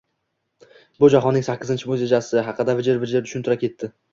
bu 1.03 1.09
«jahonning 1.15 1.45
sakkizinchi 1.49 1.91
moʼʼjizasi» 1.91 2.43
haqida 2.49 2.77
vijir-vijir 2.81 3.29
tushuntira 3.31 3.63
ketdi. 3.67 3.93